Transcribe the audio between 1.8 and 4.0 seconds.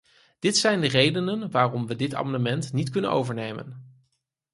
we dit amendement niet kunnen overnemen.